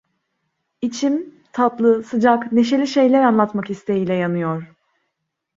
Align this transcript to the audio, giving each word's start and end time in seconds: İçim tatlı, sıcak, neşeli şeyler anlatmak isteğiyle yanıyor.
İçim 0.81 1.35
tatlı, 1.53 2.03
sıcak, 2.03 2.51
neşeli 2.51 2.87
şeyler 2.87 3.23
anlatmak 3.23 3.69
isteğiyle 3.69 4.13
yanıyor. 4.13 4.75